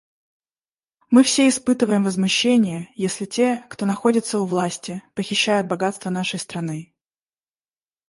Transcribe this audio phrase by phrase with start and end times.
[1.11, 6.95] Мы все испытываем возмущение, если те, кто находится у власти, похищают богатства нашей страны.